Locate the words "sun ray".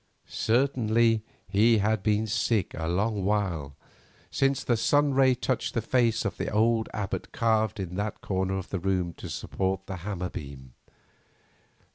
4.75-5.35